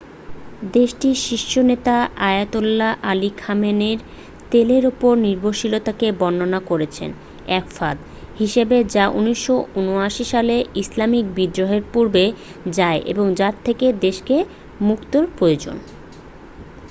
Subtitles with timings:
[0.73, 1.95] "দেশটির শীর্ষ নেতা
[2.29, 3.95] আয়াতোল্লাহ আলি খামেনেই
[4.51, 7.09] তেলের ওপর নির্ভরশীলতাকে বর্ননা করেছেন
[7.49, 7.97] "এক ফাঁদ"
[8.39, 12.25] হিসেবে যা ১৯৭৯ সালের ইসলামিক বিদ্রোহের পূর্বে
[12.73, 14.35] যায় এবং যার থেকে দেশকে
[14.81, 15.77] মুক্তের প্রয়োজন।